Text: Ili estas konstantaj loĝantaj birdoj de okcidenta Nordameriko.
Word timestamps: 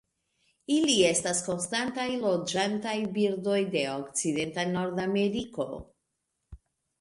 Ili 0.75 0.93
estas 1.09 1.41
konstantaj 1.47 2.05
loĝantaj 2.23 2.95
birdoj 3.19 3.59
de 3.77 3.85
okcidenta 3.99 4.65
Nordameriko. 4.73 5.69